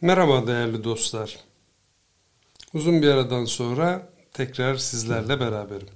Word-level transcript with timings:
Merhaba 0.00 0.46
değerli 0.46 0.84
dostlar. 0.84 1.36
Uzun 2.74 3.02
bir 3.02 3.08
aradan 3.08 3.44
sonra 3.44 4.08
tekrar 4.32 4.76
sizlerle 4.76 5.40
beraberim. 5.40 5.88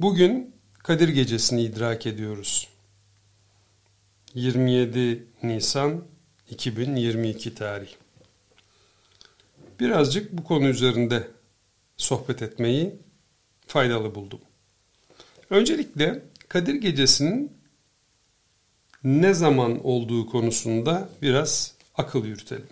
Bugün 0.00 0.54
Kadir 0.78 1.08
Gecesi'ni 1.08 1.62
idrak 1.62 2.06
ediyoruz. 2.06 2.68
27 4.34 5.26
Nisan 5.42 6.04
2022 6.50 7.54
tarih. 7.54 7.90
Birazcık 9.80 10.32
bu 10.32 10.44
konu 10.44 10.68
üzerinde 10.68 11.28
sohbet 11.96 12.42
etmeyi 12.42 12.94
faydalı 13.66 14.14
buldum. 14.14 14.40
Öncelikle 15.50 16.22
Kadir 16.48 16.74
Gecesi'nin 16.74 17.52
ne 19.04 19.34
zaman 19.34 19.86
olduğu 19.86 20.26
konusunda 20.26 21.08
biraz 21.22 21.79
akıl 22.00 22.24
yürütelim. 22.24 22.68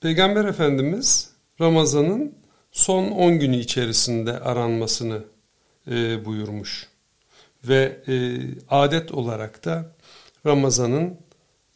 Peygamber 0.00 0.44
Efendimiz 0.44 1.30
Ramazan'ın 1.60 2.34
son 2.72 3.10
10 3.10 3.38
günü 3.38 3.56
içerisinde 3.56 4.40
aranmasını 4.40 5.24
e, 5.90 6.24
buyurmuş. 6.24 6.88
Ve 7.64 8.02
e, 8.08 8.14
adet 8.68 9.12
olarak 9.12 9.64
da 9.64 9.92
Ramazan'ın 10.46 11.18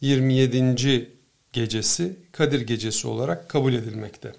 27. 0.01 1.09
gecesi 1.53 2.15
Kadir 2.31 2.61
Gecesi 2.61 3.07
olarak 3.07 3.49
kabul 3.49 3.73
edilmekte. 3.73 4.31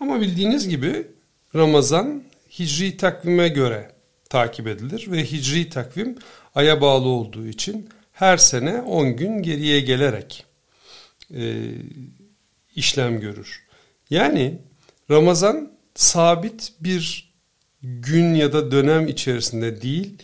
Ama 0.00 0.20
bildiğiniz 0.20 0.68
gibi 0.68 1.06
Ramazan 1.54 2.22
Hicri 2.58 2.96
takvime 2.96 3.48
göre 3.48 3.92
takip 4.28 4.66
edilir 4.66 5.06
ve 5.10 5.24
Hicri 5.24 5.68
takvim 5.68 6.18
aya 6.54 6.80
bağlı 6.80 7.08
olduğu 7.08 7.46
için 7.46 7.88
her 8.22 8.36
sene 8.36 8.80
10 8.82 9.16
gün 9.16 9.42
geriye 9.42 9.80
gelerek 9.80 10.44
e, 11.34 11.62
işlem 12.76 13.20
görür. 13.20 13.66
Yani 14.10 14.58
Ramazan 15.10 15.72
sabit 15.94 16.72
bir 16.80 17.32
gün 17.82 18.34
ya 18.34 18.52
da 18.52 18.70
dönem 18.72 19.08
içerisinde 19.08 19.82
değil, 19.82 20.22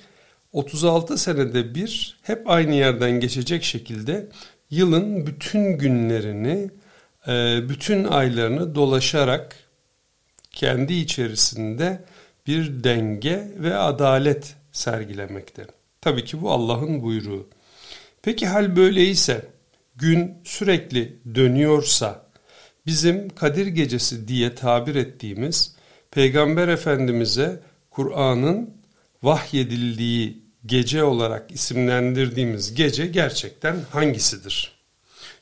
36 0.53 1.19
senede 1.19 1.75
bir 1.75 2.19
hep 2.23 2.51
aynı 2.51 2.75
yerden 2.75 3.21
geçecek 3.21 3.65
şekilde 3.65 4.29
yılın 4.71 5.27
bütün 5.27 5.79
günlerini, 5.79 6.71
e, 7.29 7.61
bütün 7.69 8.05
aylarını 8.05 8.75
dolaşarak 8.75 9.57
kendi 10.53 10.95
içerisinde 10.95 12.05
bir 12.47 12.85
denge 12.85 13.49
ve 13.59 13.77
adalet 13.77 14.55
sergilemekte. 14.73 15.67
Tabii 16.01 16.25
ki 16.25 16.43
bu 16.43 16.51
Allah'ın 16.51 17.03
buyruğu. 17.03 17.49
Peki 18.29 18.47
hal 18.47 18.77
böyleyse, 18.77 19.47
gün 19.97 20.34
sürekli 20.45 21.17
dönüyorsa, 21.34 22.27
bizim 22.87 23.29
Kadir 23.29 23.67
Gecesi 23.67 24.29
diye 24.29 24.55
tabir 24.55 24.95
ettiğimiz 24.95 25.75
Peygamber 26.11 26.69
Efendimiz'e 26.69 27.61
Kur'an'ın 27.91 28.71
vahyedildiği 29.23 30.43
gece 30.67 31.05
olarak 31.05 31.53
isimlendirdiğimiz 31.53 32.75
gece 32.75 33.06
gerçekten 33.06 33.77
hangisidir? 33.91 34.73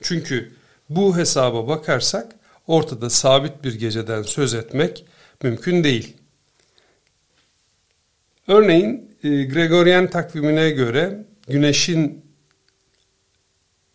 Çünkü 0.03 0.53
bu 0.91 1.17
hesaba 1.17 1.69
bakarsak 1.69 2.37
ortada 2.67 3.11
sabit 3.11 3.65
bir 3.65 3.75
geceden 3.75 4.23
söz 4.23 4.55
etmek 4.55 5.05
mümkün 5.43 5.85
değil. 5.85 6.17
Örneğin 8.49 9.17
e, 9.25 9.29
Gregorian 9.45 10.11
takvimine 10.11 10.71
göre 10.71 11.25
güneşin 11.49 12.26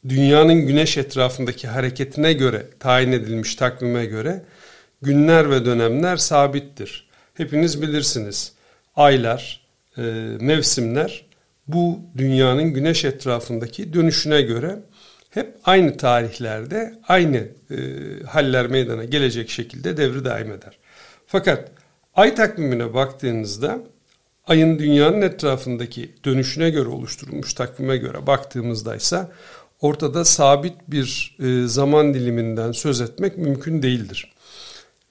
dünyanın 0.09 0.67
güneş 0.67 0.97
etrafındaki 0.97 1.67
hareketine 1.67 2.33
göre 2.33 2.65
tayin 2.79 3.11
edilmiş 3.11 3.55
takvime 3.55 4.05
göre 4.05 4.43
günler 5.01 5.51
ve 5.51 5.65
dönemler 5.65 6.17
sabittir. 6.17 7.09
Hepiniz 7.33 7.81
bilirsiniz. 7.81 8.53
Aylar, 8.95 9.67
e, 9.97 10.01
mevsimler 10.39 11.25
bu 11.67 11.99
dünyanın 12.17 12.73
güneş 12.73 13.05
etrafındaki 13.05 13.93
dönüşüne 13.93 14.41
göre 14.41 14.79
hep 15.29 15.55
aynı 15.63 15.97
tarihlerde 15.97 16.93
aynı 17.07 17.37
e, 17.37 17.77
haller 18.27 18.67
meydana 18.67 19.03
gelecek 19.03 19.49
şekilde 19.49 19.97
devri 19.97 20.25
daim 20.25 20.51
eder. 20.51 20.77
Fakat 21.27 21.71
ay 22.15 22.35
takvimine 22.35 22.93
baktığınızda 22.93 23.79
ayın 24.47 24.79
dünyanın 24.79 25.21
etrafındaki 25.21 26.11
dönüşüne 26.25 26.69
göre 26.69 26.89
oluşturulmuş 26.89 27.53
takvime 27.53 27.97
göre 27.97 28.27
baktığımızda 28.27 28.95
ise 28.95 29.27
ortada 29.81 30.25
sabit 30.25 30.73
bir 30.87 31.37
e, 31.39 31.67
zaman 31.67 32.13
diliminden 32.13 32.71
söz 32.71 33.01
etmek 33.01 33.37
mümkün 33.37 33.81
değildir. 33.81 34.33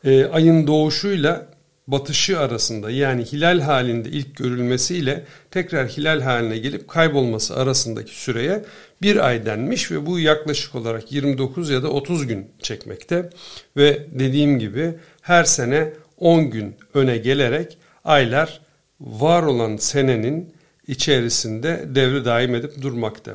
E, 0.04 0.25
ayın 0.25 0.66
doğuşuyla 0.66 1.47
batışı 1.86 2.38
arasında 2.38 2.91
yani 2.91 3.25
hilal 3.25 3.60
halinde 3.60 4.09
ilk 4.09 4.36
görülmesiyle 4.36 5.25
tekrar 5.50 5.88
hilal 5.88 6.20
haline 6.20 6.59
gelip 6.59 6.88
kaybolması 6.88 7.56
arasındaki 7.56 8.20
süreye 8.20 8.64
bir 9.03 9.26
ay 9.26 9.47
denmiş 9.47 9.91
ve 9.91 10.06
bu 10.06 10.20
yaklaşık 10.20 10.75
olarak 10.75 11.12
29 11.12 11.70
ya 11.70 11.82
da 11.82 11.88
30 11.88 12.26
gün 12.26 12.47
çekmekte 12.62 13.30
ve 13.76 14.06
dediğim 14.10 14.59
gibi 14.59 14.94
her 15.20 15.44
sene 15.44 15.92
10 16.19 16.50
gün 16.50 16.76
öne 16.94 17.16
gelerek 17.16 17.78
aylar 18.04 18.60
var 19.00 19.42
olan 19.42 19.76
senenin 19.76 20.54
içerisinde 20.88 21.84
devri 21.94 22.25
daim 22.25 22.54
edip 22.54 22.82
durmakta. 22.82 23.34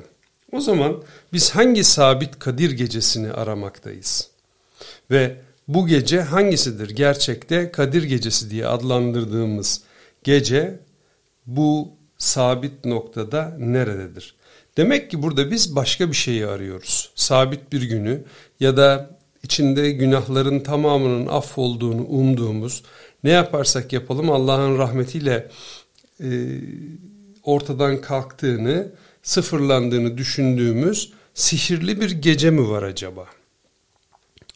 O 0.52 0.60
zaman 0.60 1.04
biz 1.34 1.52
hangi 1.52 1.84
sabit 1.84 2.40
Kadir 2.40 2.72
gecesini 2.72 3.32
aramaktayız? 3.32 4.30
Ve 5.12 5.38
bu 5.68 5.88
gece 5.88 6.22
hangisidir? 6.22 6.90
Gerçekte 6.90 7.72
Kadir 7.72 8.04
gecesi 8.04 8.50
diye 8.50 8.68
adlandırdığımız 8.68 9.82
gece 10.24 10.80
bu 11.46 11.90
sabit 12.18 12.86
noktada 12.86 13.56
nerededir? 13.60 14.36
Demek 14.78 15.12
ki 15.12 15.24
burada 15.24 15.52
biz 15.52 15.76
başka 15.76 16.10
bir 16.10 16.16
şeyi 16.16 16.48
arıyoruz. 16.48 17.12
Sabit 17.16 17.72
bir 17.72 17.82
günü 17.82 18.24
ya 18.60 18.78
da 18.78 19.10
içinde 19.44 19.92
günahların 19.92 20.60
tamamının 20.60 21.28
affolduğunu 21.28 22.06
umduğumuz 22.06 22.84
ne 23.24 23.30
yaparsak 23.30 23.94
yapalım 23.94 24.32
Allah'ın 24.32 24.78
rahmetiyle 24.78 25.50
e, 26.24 26.30
ortadan 27.44 28.02
kalktığını 28.02 28.92
sıfırlandığını 29.26 30.18
düşündüğümüz 30.18 31.12
sihirli 31.34 32.02
bir 32.02 32.12
gece 32.12 32.50
mi 32.50 32.70
var 32.70 32.84
acaba? 32.84 33.26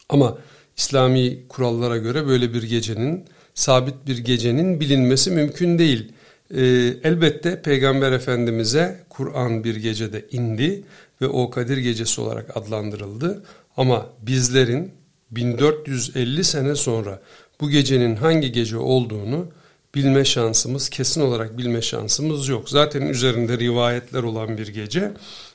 Ama 0.08 0.38
İslami 0.76 1.48
kurallara 1.48 1.96
göre 1.96 2.26
böyle 2.26 2.54
bir 2.54 2.62
gecenin, 2.62 3.24
sabit 3.54 3.94
bir 4.06 4.18
gecenin 4.18 4.80
bilinmesi 4.80 5.30
mümkün 5.30 5.78
değil. 5.78 6.12
Ee, 6.54 6.60
elbette 7.04 7.62
Peygamber 7.62 8.12
Efendimiz'e 8.12 9.04
Kur'an 9.08 9.64
bir 9.64 9.76
gecede 9.76 10.26
indi 10.30 10.84
ve 11.20 11.26
o 11.26 11.50
Kadir 11.50 11.76
Gecesi 11.76 12.20
olarak 12.20 12.56
adlandırıldı. 12.56 13.42
Ama 13.76 14.06
bizlerin 14.22 14.92
1450 15.30 16.44
sene 16.44 16.74
sonra 16.74 17.20
bu 17.60 17.70
gecenin 17.70 18.16
hangi 18.16 18.52
gece 18.52 18.76
olduğunu 18.76 19.46
bilme 19.94 20.24
şansımız, 20.24 20.88
kesin 20.88 21.20
olarak 21.20 21.58
bilme 21.58 21.82
şansımız 21.82 22.48
yok. 22.48 22.70
Zaten 22.70 23.02
üzerinde 23.02 23.58
rivayetler 23.58 24.22
olan 24.22 24.58
bir 24.58 24.68
gece 24.68 25.12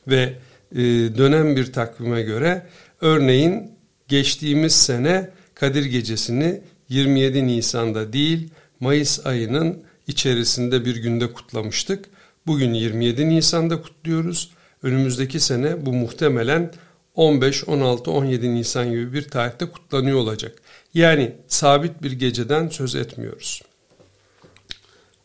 ve 0.07 0.33
e, 0.71 0.77
dönem 1.17 1.55
bir 1.55 1.73
takvime 1.73 2.21
göre 2.21 2.67
örneğin 3.01 3.71
geçtiğimiz 4.07 4.75
sene 4.75 5.29
Kadir 5.55 5.85
Gecesi'ni 5.85 6.61
27 6.89 7.47
Nisan'da 7.47 8.13
değil 8.13 8.49
Mayıs 8.79 9.25
ayının 9.25 9.83
içerisinde 10.07 10.85
bir 10.85 10.95
günde 10.95 11.33
kutlamıştık. 11.33 12.05
Bugün 12.47 12.73
27 12.73 13.29
Nisan'da 13.29 13.81
kutluyoruz. 13.81 14.51
Önümüzdeki 14.83 15.39
sene 15.39 15.85
bu 15.85 15.93
muhtemelen 15.93 16.71
15, 17.15 17.67
16, 17.67 18.11
17 18.11 18.55
Nisan 18.55 18.91
gibi 18.91 19.13
bir 19.13 19.21
tarihte 19.21 19.65
kutlanıyor 19.65 20.17
olacak. 20.17 20.61
Yani 20.93 21.35
sabit 21.47 22.03
bir 22.03 22.11
geceden 22.11 22.69
söz 22.69 22.95
etmiyoruz. 22.95 23.61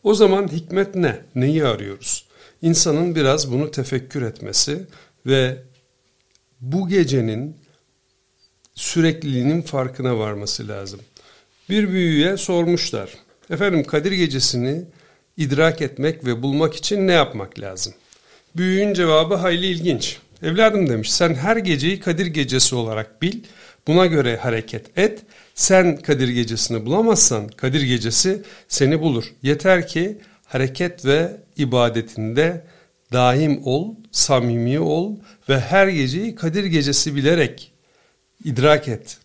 O 0.03 0.13
zaman 0.13 0.47
hikmet 0.47 0.95
ne? 0.95 1.21
Neyi 1.35 1.65
arıyoruz? 1.65 2.25
İnsanın 2.61 3.15
biraz 3.15 3.51
bunu 3.51 3.71
tefekkür 3.71 4.21
etmesi 4.21 4.85
ve 5.25 5.57
bu 6.61 6.87
gecenin 6.87 7.57
sürekliliğinin 8.75 9.61
farkına 9.61 10.17
varması 10.17 10.67
lazım. 10.67 10.99
Bir 11.69 11.89
büyüye 11.89 12.37
sormuşlar. 12.37 13.09
Efendim 13.49 13.83
Kadir 13.83 14.11
gecesini 14.11 14.83
idrak 15.37 15.81
etmek 15.81 16.25
ve 16.25 16.41
bulmak 16.41 16.75
için 16.75 17.07
ne 17.07 17.11
yapmak 17.11 17.59
lazım? 17.59 17.93
Büyüğün 18.55 18.93
cevabı 18.93 19.35
hayli 19.35 19.65
ilginç. 19.65 20.17
Evladım 20.43 20.89
demiş 20.89 21.11
sen 21.11 21.33
her 21.33 21.57
geceyi 21.57 21.99
Kadir 21.99 22.25
gecesi 22.25 22.75
olarak 22.75 23.21
bil. 23.21 23.43
Buna 23.87 24.05
göre 24.05 24.37
hareket 24.37 24.97
et. 24.97 25.19
Sen 25.55 25.97
Kadir 25.97 26.27
gecesini 26.27 26.85
bulamazsan 26.85 27.47
Kadir 27.47 27.81
gecesi 27.81 28.41
seni 28.67 29.01
bulur. 29.01 29.33
Yeter 29.43 29.87
ki 29.87 30.17
hareket 30.45 31.05
ve 31.05 31.31
ibadetinde 31.57 32.65
daim 33.13 33.61
ol, 33.65 33.95
samimi 34.11 34.79
ol 34.79 35.15
ve 35.49 35.59
her 35.59 35.87
geceyi 35.87 36.35
Kadir 36.35 36.63
gecesi 36.63 37.15
bilerek 37.15 37.71
idrak 38.45 38.87
et. 38.87 39.17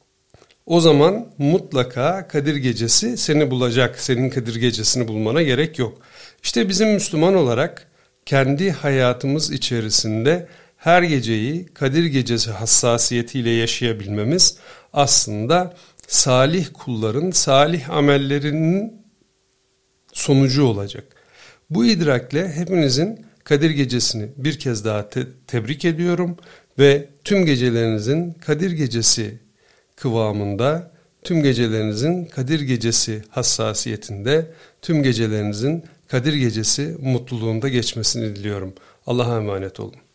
O 0.67 0.81
zaman 0.81 1.27
mutlaka 1.39 2.29
Kadir 2.29 2.57
gecesi 2.57 3.17
seni 3.17 3.51
bulacak. 3.51 4.01
Senin 4.01 4.31
Kadir 4.31 4.57
gecesini 4.57 5.09
bulmana 5.09 5.43
gerek 5.43 5.79
yok. 5.79 5.99
İşte 6.43 6.69
bizim 6.69 6.93
Müslüman 6.93 7.35
olarak 7.35 7.89
kendi 8.27 8.71
hayatımız 8.71 9.53
içerisinde 9.53 10.49
her 10.77 11.03
geceyi 11.03 11.67
Kadir 11.67 12.05
gecesi 12.05 12.51
hassasiyetiyle 12.51 13.51
yaşayabilmemiz 13.51 14.57
aslında 14.93 15.75
salih 16.07 16.67
kulların 16.75 17.31
salih 17.31 17.91
amellerinin 17.91 19.03
sonucu 20.13 20.65
olacak. 20.65 21.05
Bu 21.71 21.87
idrakle 21.87 22.53
hepinizin 22.53 23.27
Kadir 23.45 23.71
Gecesi'ni 23.71 24.29
bir 24.37 24.59
kez 24.59 24.85
daha 24.85 25.09
te 25.09 25.27
tebrik 25.47 25.85
ediyorum 25.85 26.37
ve 26.79 27.09
tüm 27.25 27.47
gecelerinizin 27.47 28.33
Kadir 28.33 28.71
Gecesi 28.71 29.39
kıvamında, 29.97 30.93
tüm 31.23 31.43
gecelerinizin 31.43 32.25
Kadir 32.25 32.61
Gecesi 32.61 33.23
hassasiyetinde, 33.29 34.53
tüm 34.83 35.03
gecelerinizin 35.03 35.85
Kadir 36.09 36.35
Gecesi 36.35 36.97
mutluluğunda 37.01 37.69
geçmesini 37.69 38.37
diliyorum. 38.37 38.75
Allah'a 39.07 39.37
emanet 39.37 39.81
olun. 39.81 40.06